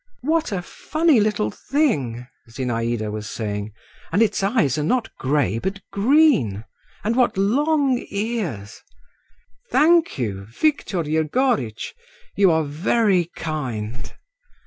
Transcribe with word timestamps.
"What 0.21 0.51
a 0.51 0.63
funny 0.63 1.19
little 1.19 1.51
thing!" 1.51 2.25
Zinaïda 2.49 3.11
was 3.11 3.29
saying; 3.29 3.71
"and 4.11 4.23
its 4.23 4.41
eyes 4.41 4.75
are 4.79 4.83
not 4.83 5.15
grey, 5.17 5.59
but 5.59 5.79
green, 5.91 6.63
and 7.03 7.15
what 7.15 7.37
long 7.37 8.03
ears! 8.09 8.81
Thank 9.69 10.17
you, 10.17 10.45
Viktor 10.49 11.03
Yegoritch! 11.03 11.93
you 12.35 12.49
are 12.49 12.63
very 12.63 13.25
kind." 13.35 14.15